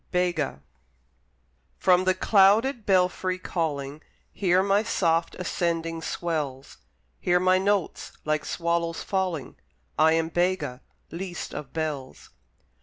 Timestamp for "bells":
11.71-12.31